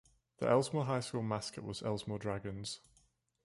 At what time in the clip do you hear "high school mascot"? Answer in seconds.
0.85-1.63